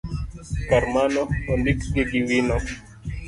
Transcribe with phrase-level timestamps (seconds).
[0.69, 1.23] kar mano,
[1.53, 2.57] ondikgi gi wino.